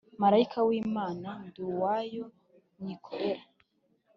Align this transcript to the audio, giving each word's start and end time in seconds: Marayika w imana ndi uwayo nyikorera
Marayika 0.21 0.59
w 0.67 0.69
imana 0.83 1.29
ndi 1.45 1.59
uwayo 1.71 2.25
nyikorera 2.83 3.43